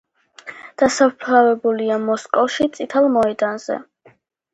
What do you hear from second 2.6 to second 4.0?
წითელ მოედანზე.